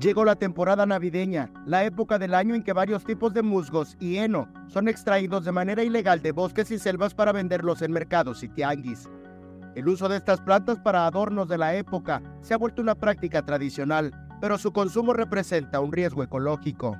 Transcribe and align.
Llegó 0.00 0.26
la 0.26 0.36
temporada 0.36 0.84
navideña, 0.84 1.50
la 1.64 1.84
época 1.84 2.18
del 2.18 2.34
año 2.34 2.54
en 2.54 2.62
que 2.62 2.74
varios 2.74 3.02
tipos 3.02 3.32
de 3.32 3.40
musgos 3.40 3.96
y 3.98 4.18
heno 4.18 4.46
son 4.66 4.88
extraídos 4.88 5.46
de 5.46 5.52
manera 5.52 5.82
ilegal 5.82 6.20
de 6.20 6.32
bosques 6.32 6.70
y 6.70 6.78
selvas 6.78 7.14
para 7.14 7.32
venderlos 7.32 7.80
en 7.80 7.92
mercados 7.92 8.42
y 8.42 8.48
tianguis. 8.48 9.08
El 9.74 9.88
uso 9.88 10.10
de 10.10 10.16
estas 10.16 10.42
plantas 10.42 10.78
para 10.80 11.06
adornos 11.06 11.48
de 11.48 11.56
la 11.56 11.74
época 11.74 12.20
se 12.42 12.52
ha 12.52 12.58
vuelto 12.58 12.82
una 12.82 12.94
práctica 12.94 13.40
tradicional, 13.40 14.12
pero 14.38 14.58
su 14.58 14.70
consumo 14.70 15.14
representa 15.14 15.80
un 15.80 15.92
riesgo 15.92 16.22
ecológico. 16.22 16.98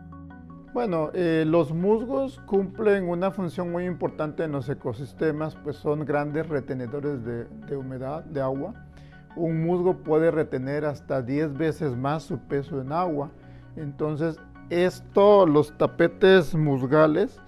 Bueno, 0.73 1.11
eh, 1.13 1.45
los 1.47 1.75
musgos 1.75 2.41
cumplen 2.47 3.11
una 3.11 3.31
función 3.31 3.71
muy 3.73 3.85
importante 3.85 4.45
en 4.45 4.53
los 4.53 4.71
ecosistemas, 4.71 5.55
pues 5.57 5.77
son 5.77 6.07
grandes 6.07 6.49
retenedores 6.49 7.23
de, 7.27 7.45
de 7.45 7.77
humedad, 7.77 8.25
de 8.25 8.41
agua. 8.41 8.73
Un 9.37 9.65
musgo 9.65 9.99
puede 9.99 10.31
retener 10.31 10.85
hasta 10.85 11.23
10 11.23 11.57
veces 11.57 11.97
más 11.97 12.25
su 12.25 12.39
peso 12.39 12.81
en 12.81 12.91
agua. 12.91 13.31
Entonces, 13.77 14.41
esto, 14.71 15.47
los 15.47 15.77
tapetes 15.77 16.55
musgales, 16.55 17.41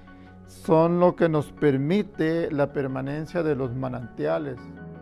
son 0.47 1.01
lo 1.01 1.17
que 1.17 1.29
nos 1.29 1.53
permite 1.53 2.51
la 2.51 2.73
permanencia 2.73 3.43
de 3.43 3.55
los 3.55 3.75
manantiales. 3.75 4.59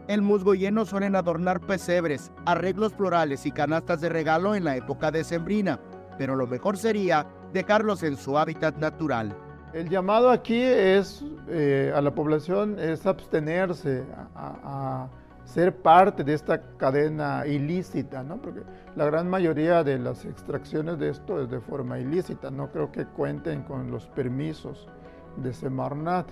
El 0.09 0.23
musgo 0.23 0.55
lleno 0.55 0.85
suelen 0.85 1.17
adornar 1.17 1.61
pesebres, 1.61 2.31
arreglos 2.45 2.95
florales 2.95 3.45
y 3.47 3.51
canastas 3.51 4.01
de 4.01 4.09
regalo 4.09 4.55
en 4.55 4.65
la 4.65 4.77
época 4.77 5.11
decembrina, 5.11 5.81
pero 6.17 6.37
lo 6.37 6.47
mejor 6.47 6.77
sería 6.77 7.27
dejarlos 7.53 8.03
en 8.03 8.17
su 8.17 8.39
hábitat 8.39 8.77
natural. 8.79 9.37
El 9.73 9.89
llamado 9.89 10.31
aquí 10.31 10.63
es 10.63 11.25
eh, 11.49 11.93
a 11.95 12.01
la 12.01 12.15
población 12.15 12.79
es 12.79 13.05
abstenerse 13.05 14.05
a, 14.35 14.55
a, 14.65 15.09
ser 15.47 15.77
parte 15.77 16.25
de 16.25 16.35
esta 16.35 16.61
cadena 16.77 17.47
ilícita, 17.47 18.23
¿no? 18.23 18.37
porque 18.37 18.63
la 18.97 19.07
gran 19.07 19.31
mayoría 19.31 19.85
de 19.85 19.99
las 19.99 20.25
extracciones 20.25 20.99
de 20.99 21.11
esto 21.11 21.41
es 21.41 21.49
de 21.49 21.61
forma 21.61 21.99
ilícita, 21.99 22.51
no 22.51 22.71
creo 22.71 22.91
que 22.91 23.07
cuenten 23.07 23.63
con 23.63 23.91
los 23.91 24.07
permisos 24.09 24.89
de 25.37 25.53
Semarnat. 25.53 26.27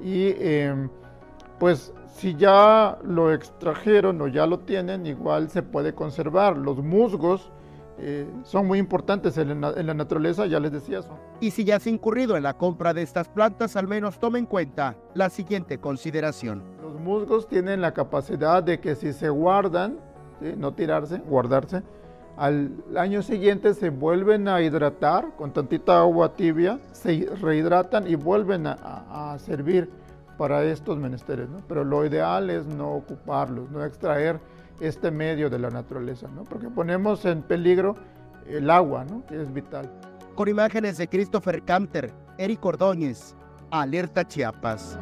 Y 0.00 0.34
em, 0.38 0.88
pues 1.58 1.92
si 2.06 2.34
ya 2.36 2.98
lo 3.04 3.32
extrajeron 3.32 4.20
o 4.20 4.28
ya 4.28 4.46
lo 4.46 4.60
tienen, 4.60 5.06
igual 5.06 5.50
se 5.50 5.62
puede 5.62 5.94
conservar. 5.94 6.56
Los 6.56 6.78
musgos 6.78 7.50
eh, 7.98 8.28
son 8.44 8.66
muy 8.66 8.78
importantes 8.78 9.36
en 9.38 9.60
la, 9.60 9.72
en 9.76 9.86
la, 9.86 9.94
naturaleza, 9.94 10.46
ya 10.46 10.60
les 10.60 10.72
decía 10.72 11.00
eso. 11.00 11.18
Y 11.40 11.50
si 11.50 11.64
ya 11.64 11.76
has 11.76 11.86
incurrido 11.86 12.36
en 12.36 12.44
la 12.44 12.54
compra 12.54 12.94
de 12.94 13.02
estas 13.02 13.28
plantas, 13.28 13.76
al 13.76 13.88
menos 13.88 14.18
tome 14.18 14.38
en 14.38 14.46
cuenta 14.46 14.96
la 15.14 15.30
siguiente 15.30 15.78
consideración. 15.78 16.71
Musgos 17.02 17.48
tienen 17.48 17.80
la 17.80 17.92
capacidad 17.92 18.62
de 18.62 18.80
que 18.80 18.94
si 18.94 19.12
se 19.12 19.28
guardan, 19.28 19.98
no 20.56 20.72
tirarse, 20.72 21.18
guardarse, 21.18 21.82
al 22.36 22.72
año 22.96 23.22
siguiente 23.22 23.74
se 23.74 23.90
vuelven 23.90 24.48
a 24.48 24.62
hidratar 24.62 25.36
con 25.36 25.52
tantita 25.52 26.00
agua 26.00 26.34
tibia, 26.34 26.78
se 26.92 27.28
rehidratan 27.40 28.06
y 28.06 28.14
vuelven 28.14 28.66
a, 28.66 29.36
servir 29.38 29.90
para 30.38 30.64
estos 30.64 30.98
menesteres. 30.98 31.48
Pero 31.68 31.84
lo 31.84 32.06
ideal 32.06 32.48
es 32.50 32.66
no 32.66 32.92
ocuparlos, 32.94 33.70
no 33.70 33.84
extraer 33.84 34.40
este 34.80 35.10
medio 35.10 35.50
de 35.50 35.58
la 35.58 35.70
naturaleza, 35.70 36.28
porque 36.48 36.68
ponemos 36.68 37.24
en 37.26 37.42
peligro 37.42 37.96
el 38.48 38.70
agua, 38.70 39.04
que 39.28 39.40
es 39.40 39.52
vital. 39.52 39.90
Con 40.34 40.48
imágenes 40.48 40.96
de 40.96 41.08
Christopher 41.08 41.62
Canter, 41.62 42.10
Eric 42.38 42.64
Ordóñez, 42.64 43.36
Alerta 43.70 44.26
Chiapas. 44.26 44.98